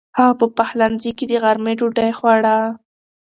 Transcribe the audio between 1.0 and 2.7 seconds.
کې د غرمې ډوډۍ خوړه.